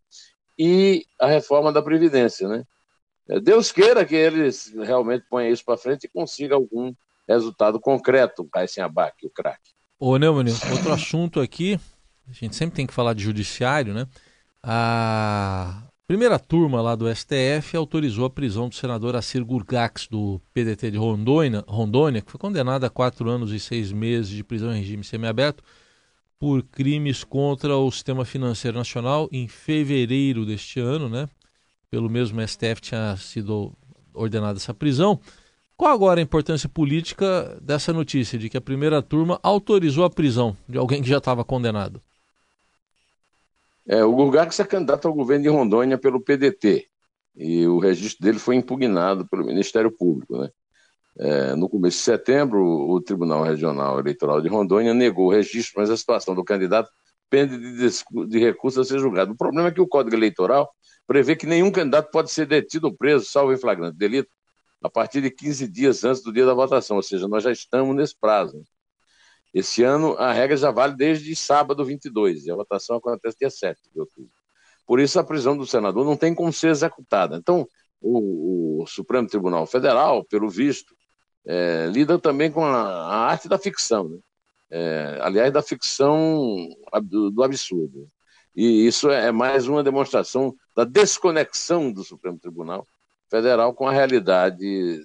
e 0.58 1.06
a 1.20 1.28
reforma 1.28 1.72
da 1.72 1.82
Previdência. 1.82 2.48
Né? 2.48 2.64
É, 3.28 3.40
Deus 3.40 3.72
queira 3.72 4.06
que 4.06 4.16
eles 4.16 4.74
realmente 4.74 5.26
ponham 5.30 5.52
isso 5.52 5.66
para 5.66 5.78
frente 5.78 6.06
e 6.06 6.10
consiga 6.10 6.56
algum 6.56 6.94
resultado 7.27 7.80
concreto, 7.80 8.44
o 8.44 8.68
sem 8.68 8.84
abaque, 8.84 9.25
o 9.25 9.30
craque. 9.30 9.72
Ô, 10.00 10.18
Neumann, 10.18 10.48
outro 10.72 10.92
assunto 10.92 11.39
aqui, 11.39 11.80
a 12.27 12.34
gente 12.34 12.56
sempre 12.56 12.75
tem 12.75 12.86
que 12.86 12.94
falar 12.94 13.13
de 13.13 13.24
judiciário, 13.24 13.94
né? 13.94 14.08
A 14.62 15.84
primeira 16.08 16.38
turma 16.38 16.82
lá 16.82 16.96
do 16.96 17.13
STF 17.13 17.75
autorizou 17.75 18.25
a 18.25 18.30
prisão 18.30 18.70
do 18.70 18.75
senador 18.75 19.15
Assir 19.15 19.44
Gurgax, 19.44 20.08
do 20.08 20.42
PDT 20.53 20.92
de 20.92 20.98
Rondônia, 20.98 21.63
Rondônia, 21.68 22.22
que 22.22 22.32
foi 22.32 22.39
condenado 22.39 22.84
a 22.84 22.89
quatro 22.89 23.30
anos 23.30 23.51
e 23.51 23.60
seis 23.60 23.92
meses 23.92 24.30
de 24.30 24.44
prisão 24.44 24.74
em 24.74 24.80
regime 24.80 25.03
semiaberto 25.03 25.63
por 26.39 26.62
crimes 26.63 27.24
contra 27.24 27.77
o 27.77 27.89
sistema 27.89 28.25
financeiro 28.25 28.77
nacional 28.77 29.30
em 29.32 29.48
fevereiro 29.48 30.46
deste 30.46 30.80
ano, 30.80 31.08
né? 31.08 31.30
Pelo 31.89 32.10
mesmo 32.10 32.46
STF 32.46 32.82
tinha 32.82 33.15
sido 33.15 33.72
ordenada 34.13 34.58
essa 34.58 34.74
prisão. 34.74 35.20
Qual 35.84 35.92
agora 35.92 36.22
a 36.22 36.24
importância 36.24 36.70
política 36.70 37.60
dessa 37.62 37.92
notícia 37.92 38.40
de 38.40 38.48
que 38.48 38.56
a 38.56 38.62
primeira 38.62 39.02
turma 39.02 39.38
autorizou 39.44 40.06
a 40.06 40.10
prisão 40.10 40.56
de 40.66 40.78
alguém 40.78 41.02
que 41.02 41.10
já 41.10 41.18
estava 41.18 41.44
condenado? 41.44 42.02
É, 43.86 44.02
o 44.02 44.13
Gurgax 44.13 44.58
é 44.62 44.63
candidato 44.63 45.10
ao 45.10 45.13
governo 45.13 45.44
de 45.44 45.50
Rondônia 45.50 45.98
pelo 45.98 46.22
PDT 46.22 46.88
e 47.36 47.68
o 47.68 47.80
registro 47.80 48.24
dele 48.24 48.40
foi 48.40 48.56
impugnado 48.56 49.28
pelo 49.28 49.44
Ministério 49.44 49.92
Público. 49.92 50.38
Né? 50.38 50.50
É, 51.20 51.56
no 51.58 51.68
começo 51.68 51.98
de 51.98 52.04
setembro, 52.04 52.63
o 52.63 53.02
Tribunal 53.02 53.44
Regional 53.44 54.00
Eleitoral 54.00 54.40
de 54.40 54.48
Rondônia 54.48 54.94
negou 54.94 55.28
o 55.28 55.34
registro, 55.34 55.82
mas 55.82 55.90
a 55.90 55.98
situação 55.98 56.34
do 56.34 56.46
candidato 56.46 56.90
pende 57.30 57.58
de, 57.58 58.28
de 58.30 58.40
recurso 58.40 58.80
a 58.80 58.86
ser 58.86 59.00
julgado. 59.00 59.34
O 59.34 59.38
problema 59.38 59.68
é 59.68 59.72
que 59.74 59.82
o 59.82 59.88
Código 59.88 60.16
Eleitoral 60.16 60.72
prevê 61.06 61.36
que 61.36 61.46
nenhum 61.46 61.70
candidato 61.70 62.10
pode 62.10 62.32
ser 62.32 62.46
detido 62.46 62.88
ou 62.88 62.94
preso, 62.96 63.25
salvo 63.25 63.52
em 63.52 63.58
flagrante 63.58 63.98
delito, 63.98 64.30
a 64.84 64.90
partir 64.90 65.22
de 65.22 65.32
15 65.32 65.68
dias 65.70 66.04
antes 66.04 66.22
do 66.22 66.34
dia 66.34 66.46
da 66.46 66.54
votação, 66.54 66.98
ou 66.98 67.04
seja, 67.04 67.28
nós 67.28 67.44
já 67.44 67.52
estamos 67.52 67.96
nesse 67.96 68.16
prazo. 68.20 68.62
Esse 69.54 69.84
ano, 69.84 70.16
a 70.18 70.34
regra 70.34 70.58
já 70.58 70.72
vale 70.72 70.96
desde 70.96 71.34
sábado 71.36 71.86
22, 71.86 72.46
e 72.46 72.52
a 72.52 72.56
votação 72.56 72.98
acontece 72.98 73.38
dia 73.40 73.50
7 73.50 73.80
de 73.94 74.00
outubro. 74.00 74.32
Por 74.86 75.00
isso, 75.00 75.18
a 75.18 75.24
prisão 75.24 75.56
do 75.56 75.66
senador 75.66 76.04
não 76.04 76.18
tem 76.18 76.36
como 76.36 76.52
ser 76.52 76.70
executada. 76.70 77.38
Então, 77.38 77.66
o, 78.02 78.82
o 78.82 78.88
Supremo 78.88 79.28
Tribunal 79.28 79.66
Federal, 79.66 80.25
pelo 80.25 80.50
visto, 80.50 80.94
é, 81.46 81.88
lida 81.88 82.20
também 82.20 82.52
com 82.52 82.66
a, 82.66 82.82
a 82.82 83.16
arte 83.28 83.48
da 83.48 83.58
ficção, 83.58 84.10
né? 84.10 84.18
é, 84.70 85.20
aliás, 85.22 85.54
da 85.54 85.62
ficção 85.62 86.68
do, 87.04 87.32
do, 87.32 87.44
absurdo. 87.44 88.10
E 88.56 88.86
isso 88.86 89.10
é, 89.10 89.28
é 89.28 89.32
mais 89.32 89.68
uma 89.68 89.84
demonstração 89.84 90.54
da 90.75 90.84
desconexão 90.84 91.92
do 91.92 92.04
Supremo 92.04 92.40
Tribunal 92.40 92.86
Federal 93.34 93.74
com 93.74 93.88
a 93.88 93.92
realidade 93.92 95.02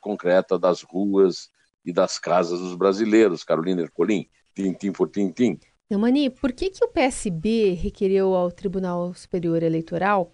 concreta 0.00 0.58
das 0.58 0.82
ruas, 0.82 1.50
e 1.84 1.92
das 1.92 2.18
casas 2.18 2.60
dos 2.60 2.74
brasileiros, 2.74 3.44
Carolina 3.44 3.82
Ercolim, 3.82 4.26
tintim 4.54 4.92
por 4.92 5.08
tintim. 5.08 5.58
Mani, 5.90 6.30
por 6.30 6.52
que, 6.52 6.70
que 6.70 6.84
o 6.84 6.88
PSB 6.88 7.72
requereu 7.72 8.34
ao 8.34 8.52
Tribunal 8.52 9.12
Superior 9.14 9.62
Eleitoral 9.62 10.32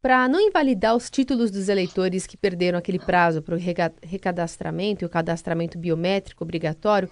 para 0.00 0.28
não 0.28 0.40
invalidar 0.40 0.94
os 0.94 1.10
títulos 1.10 1.50
dos 1.50 1.68
eleitores 1.68 2.26
que 2.26 2.36
perderam 2.36 2.78
aquele 2.78 2.98
prazo 2.98 3.42
para 3.42 3.54
o 3.54 3.58
recadastramento 3.58 5.04
e 5.04 5.06
o 5.06 5.10
cadastramento 5.10 5.76
biométrico 5.76 6.44
obrigatório, 6.44 7.10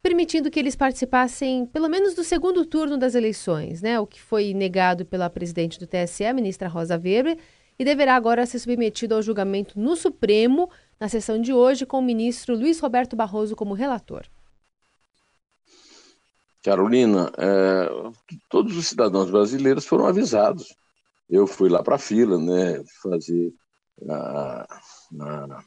permitindo 0.00 0.50
que 0.50 0.58
eles 0.58 0.76
participassem 0.76 1.66
pelo 1.66 1.88
menos 1.88 2.14
do 2.14 2.22
segundo 2.22 2.64
turno 2.64 2.96
das 2.96 3.14
eleições, 3.14 3.82
né? 3.82 3.98
O 3.98 4.06
que 4.06 4.20
foi 4.20 4.54
negado 4.54 5.04
pela 5.04 5.28
presidente 5.28 5.78
do 5.78 5.86
TSE, 5.86 6.32
ministra 6.32 6.68
Rosa 6.68 6.94
Weber, 6.94 7.36
e 7.78 7.84
deverá 7.84 8.14
agora 8.14 8.46
ser 8.46 8.58
submetido 8.58 9.14
ao 9.14 9.22
julgamento 9.22 9.78
no 9.78 9.96
Supremo 9.96 10.70
na 10.98 11.08
sessão 11.08 11.40
de 11.40 11.52
hoje 11.52 11.84
com 11.84 11.98
o 11.98 12.02
ministro 12.02 12.54
Luiz 12.54 12.80
Roberto 12.80 13.14
Barroso 13.14 13.54
como 13.54 13.74
relator. 13.74 14.26
Carolina, 16.64 17.30
é, 17.38 17.88
todos 18.48 18.76
os 18.76 18.88
cidadãos 18.88 19.30
brasileiros 19.30 19.86
foram 19.86 20.06
avisados. 20.06 20.74
Eu 21.28 21.46
fui 21.46 21.68
lá 21.68 21.82
para 21.82 21.94
a 21.94 21.98
fila, 21.98 22.38
né, 22.38 22.82
fazer 23.02 23.52
a, 24.08 24.66
a, 25.20 25.58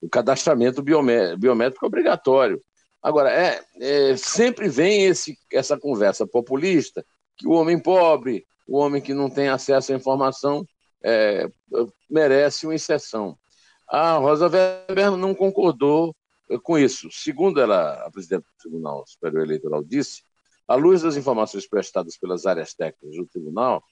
o 0.00 0.08
cadastramento 0.08 0.82
biométrico 0.82 1.86
obrigatório. 1.86 2.62
Agora, 3.02 3.30
é, 3.30 3.60
é, 3.80 4.16
sempre 4.16 4.68
vem 4.68 5.06
esse, 5.06 5.36
essa 5.52 5.78
conversa 5.78 6.26
populista 6.26 7.04
que 7.36 7.48
o 7.48 7.52
homem 7.52 7.80
pobre, 7.80 8.46
o 8.68 8.76
homem 8.76 9.00
que 9.00 9.14
não 9.14 9.30
tem 9.30 9.48
acesso 9.48 9.92
à 9.92 9.96
informação, 9.96 10.64
é, 11.02 11.50
merece 12.08 12.66
uma 12.66 12.74
exceção. 12.74 13.38
A 13.88 14.14
Rosa 14.18 14.48
Weber 14.48 15.16
não 15.16 15.34
concordou 15.34 16.14
eh, 16.48 16.58
com 16.62 16.78
isso. 16.78 17.08
Segundo 17.10 17.60
ela, 17.60 17.94
a 18.04 18.10
presidente 18.10 18.42
do 18.42 18.58
Tribunal 18.58 19.04
Superior 19.06 19.44
Eleitoral 19.44 19.82
disse, 19.82 20.22
à 20.68 20.74
luz 20.74 21.02
das 21.02 21.16
informações 21.16 21.66
prestadas 21.66 22.16
pelas 22.16 22.46
áreas 22.46 22.74
técnicas 22.74 23.16
do 23.16 23.26
tribunal, 23.26 23.82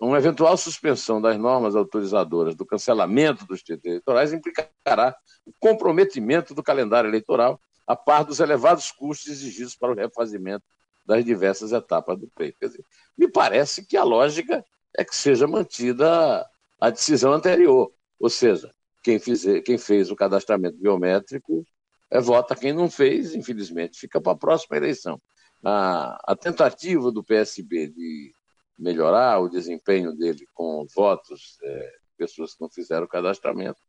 uma 0.00 0.18
eventual 0.18 0.56
suspensão 0.56 1.20
das 1.20 1.38
normas 1.38 1.76
autorizadoras 1.76 2.56
do 2.56 2.66
cancelamento 2.66 3.46
dos 3.46 3.62
títulos 3.62 3.84
eleitorais 3.84 4.32
implicará 4.32 5.16
o 5.46 5.52
comprometimento 5.60 6.54
do 6.54 6.62
calendário 6.62 7.08
eleitoral 7.08 7.60
a 7.86 7.94
par 7.94 8.24
dos 8.24 8.40
elevados 8.40 8.90
custos 8.90 9.30
exigidos 9.30 9.76
para 9.76 9.92
o 9.92 9.94
refazimento 9.94 10.64
das 11.04 11.24
diversas 11.24 11.72
etapas 11.72 12.18
do 12.18 12.28
pleito. 12.28 12.58
Quer 12.58 12.68
dizer, 12.68 12.84
me 13.16 13.30
parece 13.30 13.84
que 13.84 13.96
a 13.96 14.04
lógica 14.04 14.64
é 14.96 15.04
que 15.04 15.14
seja 15.14 15.46
mantida 15.46 16.46
a 16.80 16.90
decisão 16.90 17.32
anterior, 17.32 17.92
ou 18.18 18.30
seja, 18.30 18.72
quem, 19.02 19.18
fizer, 19.18 19.60
quem 19.62 19.78
fez 19.78 20.10
o 20.10 20.16
cadastramento 20.16 20.78
biométrico 20.78 21.64
é, 22.10 22.20
vota, 22.20 22.54
quem 22.54 22.72
não 22.72 22.90
fez, 22.90 23.34
infelizmente, 23.34 23.98
fica 23.98 24.20
para 24.20 24.32
a 24.32 24.36
próxima 24.36 24.76
eleição. 24.76 25.20
A, 25.64 26.32
a 26.32 26.36
tentativa 26.36 27.10
do 27.10 27.24
PSB 27.24 27.88
de 27.88 28.32
melhorar 28.78 29.40
o 29.40 29.48
desempenho 29.48 30.12
dele 30.12 30.46
com 30.52 30.86
votos, 30.94 31.56
é, 31.62 31.92
pessoas 32.18 32.54
que 32.54 32.60
não 32.60 32.68
fizeram 32.68 33.04
o 33.04 33.08
cadastramento, 33.08 33.80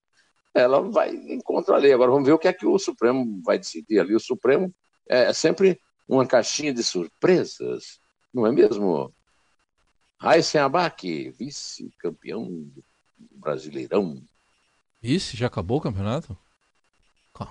ela 0.54 0.82
vai 0.82 1.10
encontrar 1.10 1.76
a 1.76 1.80
lei. 1.80 1.92
Agora 1.92 2.12
vamos 2.12 2.26
ver 2.26 2.34
o 2.34 2.40
que 2.40 2.48
é 2.48 2.54
que 2.54 2.66
o 2.66 2.78
Supremo 2.78 3.42
vai 3.44 3.58
decidir 3.58 4.00
ali. 4.00 4.16
O 4.16 4.20
Supremo 4.20 4.74
é 5.08 5.34
sempre 5.34 5.80
uma 6.08 6.26
caixinha 6.26 6.74
de 6.74 6.84
surpresas, 6.84 8.00
não 8.34 8.46
é 8.46 8.52
mesmo? 8.52 9.14
Raíssen 10.24 10.62
Abac, 10.62 11.36
vice-campeão 11.38 12.46
do 12.46 12.84
Brasileirão. 13.36 14.22
Vice? 15.02 15.36
Já 15.36 15.48
acabou 15.48 15.80
o 15.80 15.82
campeonato? 15.82 16.38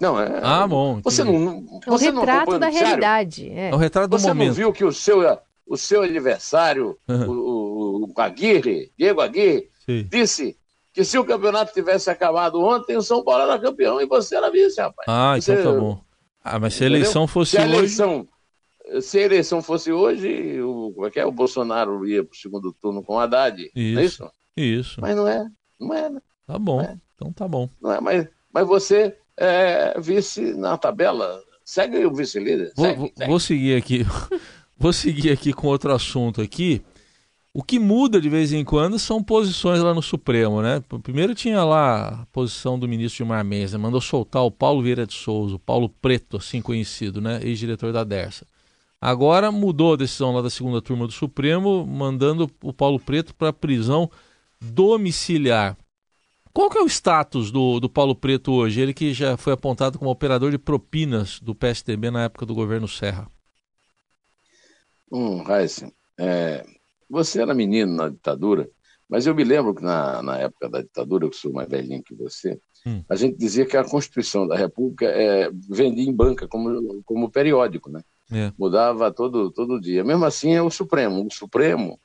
Não, 0.01 0.19
é. 0.19 0.41
Ah, 0.43 0.67
bom. 0.67 1.01
Você 1.03 1.23
não. 1.23 1.67
Você 1.87 2.09
é 2.09 2.13
um 2.13 2.21
retrato 2.21 2.59
da 2.59 2.69
realidade. 2.69 3.51
É. 3.51 3.69
é 3.69 3.75
o 3.75 3.77
retrato 3.77 4.09
do 4.09 4.19
você 4.19 4.29
momento. 4.29 4.55
Você 4.55 4.61
não 4.61 4.67
viu 4.67 4.73
que 4.73 4.85
o 4.85 4.93
seu, 4.93 5.21
o 5.67 5.77
seu 5.77 6.03
adversário, 6.03 6.97
uhum. 7.07 7.29
o, 7.29 8.13
o, 8.17 8.21
Aguirre, 8.21 8.91
Diego 8.97 9.21
Aguirre, 9.21 9.69
Sim. 9.85 10.09
disse 10.11 10.57
que 10.95 11.05
se 11.05 11.19
o 11.19 11.25
campeonato 11.25 11.75
tivesse 11.75 12.09
acabado 12.09 12.61
ontem, 12.61 12.97
o 12.97 13.03
São 13.03 13.23
Paulo 13.23 13.43
era 13.43 13.59
campeão 13.59 14.01
e 14.01 14.07
você 14.07 14.37
era 14.37 14.51
vice, 14.51 14.81
rapaz. 14.81 15.07
Ah, 15.09 15.35
você, 15.39 15.53
então 15.53 15.75
tá 15.75 15.81
bom. 15.81 16.01
Ah, 16.43 16.59
mas 16.59 16.75
se 16.75 16.85
a 16.85 16.87
eleição 16.87 17.27
fosse 17.27 17.53
se 17.53 17.59
a 17.59 17.65
eleição, 17.65 18.21
hoje... 18.21 18.29
Se 19.01 19.19
a 19.19 19.23
eleição 19.23 19.63
fosse 19.63 19.93
hoje, 19.93 20.61
o, 20.61 21.07
é 21.07 21.11
que 21.11 21.21
é, 21.21 21.25
o 21.25 21.33
Bolsonaro 21.33 22.07
ia 22.07 22.23
para 22.23 22.33
o 22.33 22.37
segundo 22.37 22.73
turno 22.73 23.03
com 23.03 23.15
o 23.15 23.19
Haddad. 23.19 23.71
Isso. 23.75 23.95
Não 23.95 24.01
é 24.01 24.05
isso? 24.05 24.31
Isso. 24.57 25.01
Mas 25.01 25.17
não 25.17 25.29
é. 25.29 25.47
Não 25.81 25.95
é, 25.95 26.11
né? 26.11 26.21
Tá 26.47 26.59
bom. 26.59 26.81
É. 26.81 26.99
Então 27.15 27.33
tá 27.33 27.49
bom. 27.49 27.69
Não 27.81 27.93
é, 27.93 28.01
mas, 28.01 28.29
mas 28.53 28.67
você 28.67 29.17
é 29.37 29.99
vice 30.01 30.55
na 30.55 30.77
tabela. 30.77 31.41
Segue 31.65 32.05
o 32.05 32.15
vice-líder. 32.15 32.73
Vou, 32.77 32.97
vou, 32.97 33.13
vou 33.27 33.41
seguir 33.41 33.77
aqui. 33.77 34.05
vou 34.77 34.93
seguir 34.93 35.31
aqui 35.31 35.53
com 35.53 35.69
outro 35.69 35.93
assunto 35.93 36.41
aqui. 36.41 36.83
O 37.55 37.63
que 37.63 37.79
muda 37.79 38.19
de 38.19 38.31
vez 38.31 38.53
em 38.53 38.65
quando 38.65 38.99
são 38.99 39.23
posições 39.23 39.81
lá 39.81 39.93
no 39.93 40.01
Supremo, 40.01 40.63
né? 40.63 40.83
Primeiro 41.03 41.35
tinha 41.35 41.63
lá 41.63 42.09
a 42.09 42.27
posição 42.33 42.79
do 42.79 42.89
ministro 42.89 43.19
Gilmar 43.19 43.45
Mendes, 43.45 43.75
né? 43.75 43.79
mandou 43.79 44.01
soltar 44.01 44.43
o 44.43 44.51
Paulo 44.51 44.83
Vieira 44.83 45.07
de 45.07 45.13
Souza, 45.13 45.57
o 45.57 45.59
Paulo 45.59 45.89
Preto, 45.89 46.39
assim 46.39 46.63
conhecido, 46.63 47.21
né? 47.21 47.41
Ex-diretor 47.43 47.93
da 47.93 48.05
Dersa. 48.05 48.47
Agora 49.03 49.51
mudou 49.51 49.95
a 49.95 49.97
decisão 49.97 50.33
lá 50.33 50.41
da 50.41 50.49
segunda 50.49 50.81
turma 50.81 51.09
do 51.09 51.13
Supremo, 51.13 51.85
mandando 51.85 52.49
o 52.63 52.73
Paulo 52.73 53.01
Preto 53.01 53.35
para 53.35 53.53
prisão 53.53 54.09
domiciliar. 54.61 55.77
Qual 56.53 56.71
que 56.71 56.79
é 56.79 56.81
o 56.81 56.87
status 56.87 57.51
do, 57.51 57.81
do 57.81 57.91
Paulo 57.91 58.15
Preto 58.15 58.53
hoje? 58.53 58.81
Ele 58.81 58.95
que 58.95 59.13
já 59.13 59.37
foi 59.37 59.55
apontado 59.55 59.99
como 59.99 60.09
operador 60.09 60.53
de 60.53 60.59
propinas 60.59 61.41
do 61.41 61.53
PSDB 61.53 62.13
na 62.13 62.23
época 62.23 62.47
do 62.47 62.55
governo 62.55 62.87
Serra. 62.87 63.29
Hum, 65.11 65.43
Heisen, 65.51 65.93
é, 66.17 66.65
você 67.11 67.43
era 67.43 67.53
menino 67.53 67.97
na 67.97 68.09
ditadura, 68.09 68.71
mas 69.09 69.27
eu 69.27 69.35
me 69.35 69.43
lembro 69.43 69.75
que 69.75 69.83
na, 69.83 70.23
na 70.23 70.39
época 70.39 70.69
da 70.69 70.81
ditadura, 70.81 71.27
eu 71.27 71.33
sou 71.33 71.53
mais 71.53 71.69
velhinho 71.69 72.05
que 72.05 72.15
você, 72.15 72.57
hum. 72.87 73.03
a 73.09 73.17
gente 73.17 73.37
dizia 73.37 73.67
que 73.67 73.77
a 73.77 73.83
Constituição 73.83 74.47
da 74.47 74.57
República 74.57 75.07
é, 75.07 75.51
vendia 75.69 76.09
em 76.09 76.15
banca 76.15 76.47
como, 76.47 77.03
como 77.05 77.29
periódico, 77.29 77.91
né? 77.91 78.01
É. 78.33 78.53
Mudava 78.59 79.13
todo, 79.13 79.51
todo 79.51 79.81
dia. 79.81 80.03
Mesmo 80.03 80.25
assim 80.25 80.55
é 80.55 80.63
o 80.63 80.71
Supremo. 80.71 81.27
O 81.27 81.33
Supremo 81.33 81.99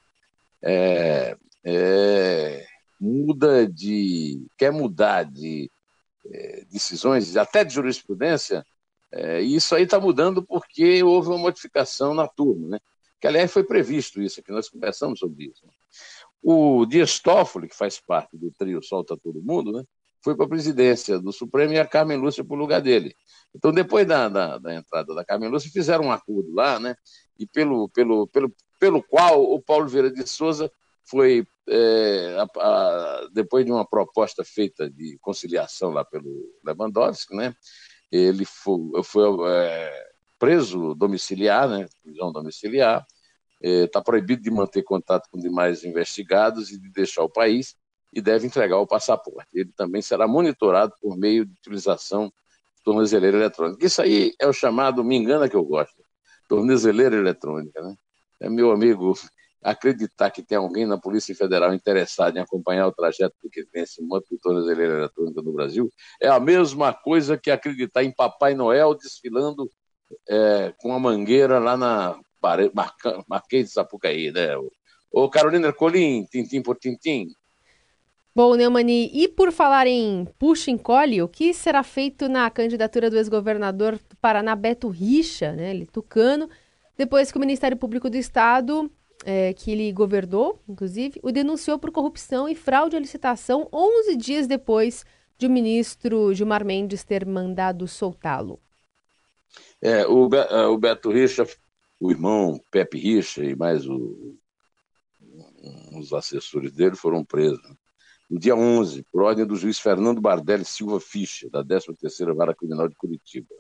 é, 0.62 1.38
é 1.64 2.66
muda 3.00 3.68
de. 3.68 4.46
quer 4.58 4.72
mudar 4.72 5.24
de 5.24 5.72
é, 6.26 6.66
decisões, 6.70 7.38
até 7.38 7.64
de 7.64 7.74
jurisprudência, 7.74 8.66
é, 9.12 9.42
e 9.42 9.56
isso 9.56 9.74
aí 9.76 9.84
está 9.84 10.00
mudando 10.00 10.44
porque 10.44 11.02
houve 11.04 11.30
uma 11.30 11.38
modificação 11.38 12.14
na 12.14 12.28
turma, 12.28 12.68
né? 12.68 12.80
Que 13.20 13.28
aliás 13.28 13.52
foi 13.52 13.64
previsto 13.64 14.22
isso, 14.22 14.44
que 14.44 14.52
nós 14.52 14.70
conversamos 14.70 15.20
sobre 15.20 15.46
isso. 15.46 15.66
Né? 15.66 15.72
O 16.44 16.86
Dias 16.86 17.20
Toffoli, 17.20 17.68
que 17.68 17.76
faz 17.76 18.00
parte 18.00 18.38
do 18.38 18.52
trio 18.52 18.84
Solta 18.84 19.18
Todo 19.18 19.42
Mundo, 19.42 19.72
né? 19.72 19.84
Foi 20.28 20.36
para 20.36 20.46
a 20.46 20.50
presidência 20.50 21.18
do 21.18 21.32
Supremo 21.32 21.72
e 21.72 21.80
a 21.80 21.88
Carmen 21.88 22.18
Lúcia 22.18 22.44
para 22.44 22.54
o 22.54 22.60
lugar 22.60 22.82
dele. 22.82 23.16
Então, 23.56 23.72
depois 23.72 24.06
da, 24.06 24.28
da, 24.28 24.58
da, 24.58 24.76
entrada 24.76 25.16
da 25.16 25.24
Carmen 25.24 25.50
Lúcia, 25.50 25.72
fizeram 25.72 26.04
um 26.04 26.12
acordo 26.12 26.54
lá, 26.54 26.78
né? 26.78 26.98
E 27.40 27.48
pelo, 27.48 27.88
pelo, 27.88 28.28
pelo, 28.28 28.54
pelo 28.78 29.02
qual 29.02 29.42
o 29.42 29.62
Paulo 29.62 29.88
Vieira 29.88 30.12
de 30.12 30.28
Souza 30.28 30.70
foi, 31.06 31.48
é, 31.70 32.36
a, 32.40 32.62
a, 32.62 33.30
depois 33.32 33.66
de 33.66 33.72
uma 33.72 33.88
proposta 33.88 34.44
feita 34.44 34.90
de 34.90 35.18
conciliação 35.22 35.92
lá 35.92 36.04
pelo 36.04 36.54
Lewandowski, 36.62 37.34
né, 37.34 37.54
ele 38.12 38.44
foi, 38.44 39.02
foi 39.06 39.24
é, 39.50 40.10
preso 40.38 40.94
domiciliar, 40.94 41.70
né, 41.70 41.88
prisão 42.04 42.34
domiciliar, 42.34 43.08
está 43.62 44.00
é, 44.00 44.04
proibido 44.04 44.42
de 44.42 44.52
manter 44.52 44.84
contato 44.84 45.30
com 45.32 45.40
demais 45.40 45.86
investigados 45.86 46.70
e 46.70 46.78
de 46.78 46.90
deixar 46.90 47.24
o 47.24 47.30
país 47.30 47.78
e 48.14 48.22
deve 48.22 48.48
entregar 48.48 48.78
o 48.78 48.88
passaporte. 48.88 49.50
Ele 49.54 49.72
também 49.76 50.02
será 50.02 50.28
monitorado 50.28 50.94
por 51.02 51.18
meio 51.18 51.46
de 51.46 51.54
utilização 51.54 52.28
de 52.28 52.84
tornozeleira 52.84 53.38
eletrônica. 53.38 53.86
Isso 53.86 54.02
aí 54.02 54.34
é 54.40 54.48
o 54.48 54.54
chamado, 54.54 55.04
me 55.04 55.16
engana 55.16 55.50
que 55.50 55.56
eu 55.56 55.64
gosto, 55.64 56.04
tornozeleira 56.48 57.16
eletrônica, 57.16 57.82
né? 57.82 57.96
É 58.40 58.50
meu 58.50 58.72
amigo 58.72 59.14
acreditar 59.62 60.30
que 60.30 60.44
tem 60.44 60.58
alguém 60.58 60.86
na 60.86 60.98
Polícia 60.98 61.36
Federal 61.36 61.74
interessado 61.74 62.38
em 62.38 62.40
acompanhar 62.40 62.88
o 62.88 62.92
trajeto 62.92 63.36
do 63.44 63.50
que 63.50 63.66
tem 63.66 63.84
esse 63.84 64.02
monte 64.02 64.30
de 64.30 64.38
tornozeleira 64.40 65.00
eletrônica 65.00 65.42
no 65.42 65.52
Brasil, 65.52 65.90
é 66.22 66.28
a 66.28 66.40
mesma 66.40 66.94
coisa 66.94 67.38
que 67.38 67.52
acreditar 67.52 68.04
em 68.04 68.14
Papai 68.14 68.54
Noel 68.54 68.96
desfilando 68.96 69.70
é, 70.30 70.74
com 70.78 70.94
a 70.94 71.00
mangueira 71.00 71.60
lá 71.60 71.76
na 71.76 72.18
Marquês 73.28 73.68
de 73.68 73.74
Sapucaí, 73.74 74.32
né? 74.32 74.52
Ô 75.12 75.30
Carolina 75.30 75.74
Colim, 75.74 76.26
tintim 76.26 76.62
por 76.62 76.78
tintim. 76.78 77.28
Bom, 78.38 78.54
Neumani, 78.54 79.10
e 79.12 79.28
por 79.28 79.52
falar 79.52 79.88
em 79.88 80.24
puxa 80.38 80.70
encolhe, 80.70 81.24
o 81.24 81.28
que 81.28 81.56
será 81.56 81.82
feito 81.82 82.30
na 82.30 82.48
candidatura 82.52 83.10
do 83.10 83.18
ex-governador 83.18 83.94
do 83.94 84.16
Paraná, 84.18 84.56
Beto 84.56 84.90
Richa, 84.90 85.54
né, 85.54 85.72
ele 85.72 85.88
tucano, 85.88 86.48
depois 86.96 87.32
que 87.32 87.38
o 87.40 87.42
Ministério 87.42 87.76
Público 87.76 88.12
do 88.12 88.16
Estado 88.16 88.92
é, 89.26 89.54
que 89.54 89.72
ele 89.72 89.92
governou, 89.92 90.62
inclusive, 90.70 91.20
o 91.24 91.32
denunciou 91.32 91.80
por 91.80 91.90
corrupção 91.90 92.48
e 92.48 92.54
fraude 92.54 92.96
à 92.96 93.00
licitação 93.00 93.68
11 93.74 94.16
dias 94.16 94.46
depois 94.46 95.04
de 95.36 95.48
o 95.48 95.50
ministro 95.50 96.32
Gilmar 96.32 96.64
Mendes 96.64 97.04
ter 97.04 97.26
mandado 97.26 97.88
soltá-lo. 97.88 98.60
É, 99.82 100.06
o, 100.06 100.30
é, 100.36 100.68
o 100.68 100.78
Beto 100.78 101.10
Richa, 101.10 101.44
o 102.00 102.12
irmão 102.12 102.62
Pepe 102.70 103.00
Richa 103.00 103.44
e 103.44 103.56
mais 103.56 103.88
o, 103.88 104.38
os 105.94 106.14
assessores 106.14 106.72
dele 106.72 106.96
foram 106.96 107.26
presos. 107.26 107.76
No 108.30 108.40
dia 108.40 108.56
11, 108.56 109.06
por 109.12 109.24
ordem 109.24 109.46
do 109.46 109.56
juiz 109.56 109.80
Fernando 109.80 110.20
Bardelli 110.20 110.66
Silva 110.66 111.00
Fischer, 111.00 111.50
da 111.50 111.64
13ª 111.64 112.36
Vara 112.36 112.54
Criminal 112.54 112.88
de 112.88 112.96
Curitiba. 112.96 113.54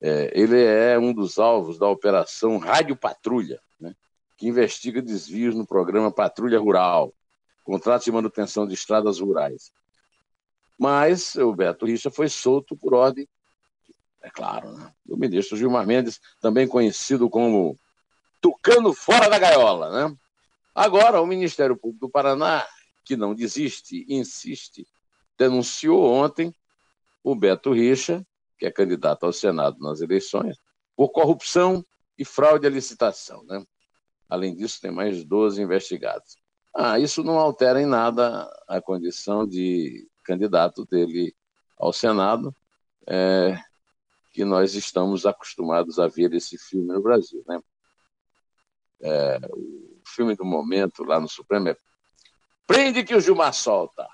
É, 0.00 0.30
ele 0.34 0.62
é 0.62 0.98
um 0.98 1.12
dos 1.12 1.38
alvos 1.38 1.78
da 1.78 1.86
operação 1.86 2.56
Rádio 2.56 2.96
Patrulha, 2.96 3.60
né? 3.78 3.94
que 4.38 4.48
investiga 4.48 5.02
desvios 5.02 5.54
no 5.54 5.66
programa 5.66 6.10
Patrulha 6.10 6.58
Rural, 6.58 7.12
contrato 7.62 8.04
de 8.04 8.12
manutenção 8.12 8.66
de 8.66 8.74
estradas 8.74 9.20
rurais. 9.20 9.72
Mas 10.78 11.36
o 11.36 11.54
Beto 11.54 11.84
Richa 11.84 12.10
foi 12.10 12.28
solto 12.28 12.74
por 12.74 12.94
ordem, 12.94 13.28
é 14.22 14.30
claro, 14.30 14.72
né, 14.72 14.92
do 15.04 15.16
ministro 15.16 15.56
Gilmar 15.56 15.86
Mendes, 15.86 16.20
também 16.40 16.66
conhecido 16.66 17.28
como 17.28 17.78
Tucano 18.40 18.92
fora 18.92 19.28
da 19.28 19.38
gaiola. 19.38 19.90
Né? 19.90 20.16
Agora, 20.74 21.20
o 21.20 21.26
Ministério 21.26 21.76
Público 21.76 22.06
do 22.06 22.10
Paraná, 22.10 22.66
que 23.04 23.16
não 23.16 23.34
desiste, 23.34 24.04
insiste, 24.08 24.86
denunciou 25.38 26.04
ontem 26.04 26.54
o 27.22 27.34
Beto 27.34 27.72
Richa, 27.72 28.26
que 28.58 28.66
é 28.66 28.70
candidato 28.70 29.24
ao 29.24 29.32
Senado 29.32 29.78
nas 29.80 30.00
eleições, 30.00 30.58
por 30.94 31.10
corrupção 31.10 31.84
e 32.18 32.24
fraude 32.24 32.66
à 32.66 32.70
licitação. 32.70 33.42
Né? 33.44 33.64
Além 34.28 34.54
disso, 34.54 34.80
tem 34.80 34.90
mais 34.90 35.24
12 35.24 35.62
investigados. 35.62 36.36
Ah, 36.74 36.98
isso 36.98 37.24
não 37.24 37.38
altera 37.38 37.80
em 37.80 37.86
nada 37.86 38.48
a 38.68 38.80
condição 38.80 39.46
de 39.46 40.08
candidato 40.24 40.84
dele 40.84 41.34
ao 41.76 41.92
Senado, 41.92 42.54
é, 43.06 43.58
que 44.32 44.44
nós 44.44 44.74
estamos 44.74 45.26
acostumados 45.26 45.98
a 45.98 46.06
ver 46.06 46.32
esse 46.34 46.56
filme 46.56 46.86
no 46.86 47.02
Brasil. 47.02 47.42
Né? 47.48 47.60
É, 49.02 49.40
o 49.52 50.02
filme 50.06 50.36
do 50.36 50.44
momento 50.44 51.02
lá 51.02 51.18
no 51.18 51.28
Supremo 51.28 51.68
é 51.68 51.76
Prende 52.70 53.02
que 53.02 53.16
o 53.16 53.20
Gilmar 53.20 53.52
solta. 53.52 54.06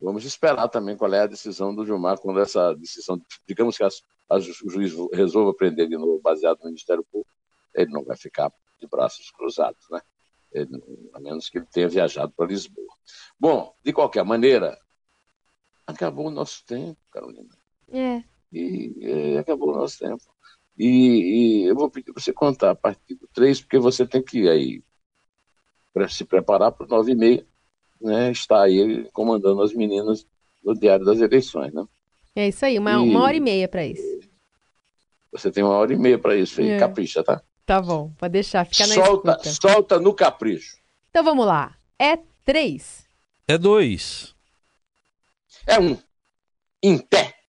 Vamos 0.00 0.24
esperar 0.24 0.68
também 0.68 0.96
qual 0.96 1.12
é 1.12 1.22
a 1.22 1.26
decisão 1.26 1.74
do 1.74 1.84
Gilmar 1.84 2.20
quando 2.20 2.38
essa 2.38 2.72
decisão, 2.74 3.20
digamos 3.48 3.76
que 3.76 3.82
a, 3.82 3.88
a, 4.30 4.36
o 4.36 4.70
juiz 4.70 4.92
resolva 5.12 5.52
prender 5.52 5.88
de 5.88 5.96
novo, 5.96 6.20
baseado 6.20 6.60
no 6.60 6.66
Ministério 6.66 7.02
Público, 7.10 7.34
ele 7.74 7.90
não 7.90 8.04
vai 8.04 8.16
ficar 8.16 8.52
de 8.78 8.86
braços 8.86 9.28
cruzados, 9.32 9.84
né? 9.90 10.00
Ele, 10.52 10.70
a 11.14 11.18
menos 11.18 11.48
que 11.48 11.58
ele 11.58 11.66
tenha 11.66 11.88
viajado 11.88 12.32
para 12.36 12.46
Lisboa. 12.46 12.94
Bom, 13.36 13.74
de 13.82 13.92
qualquer 13.92 14.24
maneira, 14.24 14.78
acabou 15.84 16.28
o 16.28 16.30
nosso 16.30 16.64
tempo, 16.64 17.00
Carolina. 17.10 17.58
É. 17.88 18.22
E 18.52 18.94
é, 19.02 19.38
acabou 19.38 19.70
o 19.70 19.78
nosso 19.78 19.98
tempo. 19.98 20.22
E, 20.78 21.64
e 21.64 21.64
eu 21.64 21.74
vou 21.74 21.90
pedir 21.90 22.12
para 22.12 22.22
você 22.22 22.32
contar 22.32 22.70
a 22.70 22.76
partir 22.76 23.16
do 23.16 23.26
3, 23.34 23.62
porque 23.62 23.80
você 23.80 24.06
tem 24.06 24.22
que 24.22 24.48
aí 24.48 24.80
para 25.92 26.08
se 26.08 26.24
preparar 26.24 26.70
para 26.70 26.86
o 26.86 26.88
9 26.88 27.10
e 27.10 27.16
meia, 27.16 27.53
né? 28.04 28.30
Está 28.30 28.62
aí 28.62 29.08
comandando 29.12 29.62
as 29.62 29.72
meninas 29.72 30.26
no 30.62 30.74
Diário 30.74 31.04
das 31.04 31.20
Eleições, 31.20 31.72
né? 31.72 31.84
É 32.36 32.48
isso 32.48 32.64
aí, 32.64 32.78
uma, 32.78 32.92
e... 32.92 32.96
uma 32.96 33.22
hora 33.22 33.36
e 33.36 33.40
meia 33.40 33.68
para 33.68 33.86
isso. 33.86 34.02
Você 35.32 35.50
tem 35.50 35.64
uma 35.64 35.74
hora 35.74 35.92
e 35.92 35.96
meia 35.96 36.18
para 36.18 36.36
isso, 36.36 36.60
aí. 36.60 36.70
É. 36.70 36.78
capricha, 36.78 37.22
tá? 37.24 37.42
Tá 37.66 37.80
bom, 37.80 38.12
pode 38.18 38.32
deixar, 38.32 38.64
fica 38.66 38.86
na 38.86 38.94
solta, 38.94 39.30
escuta. 39.42 39.50
Solta 39.50 40.00
no 40.00 40.14
capricho. 40.14 40.76
Então 41.10 41.24
vamos 41.24 41.46
lá. 41.46 41.76
É 41.98 42.18
três. 42.44 43.04
É 43.48 43.56
dois. 43.56 44.34
É 45.66 45.80
um. 45.80 45.96
Em 46.82 46.98
pé. 46.98 47.33